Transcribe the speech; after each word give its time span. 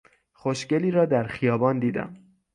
خوشگلی 0.33 0.91
را 0.91 1.05
در 1.05 1.23
خیابان 1.27 1.79
دیدم. 1.79 2.17